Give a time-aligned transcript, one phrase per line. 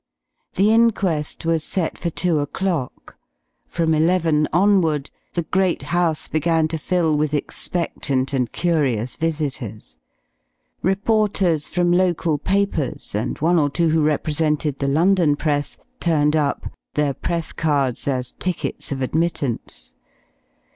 [0.55, 3.17] The inquest was set for two o'clock.
[3.67, 9.97] From eleven onward the great house began to fill with expectant and curious visitors.
[10.81, 16.65] Reporters from local papers, and one or two who represented the London press, turned up,
[16.95, 19.93] their press cards as tickets of admittance.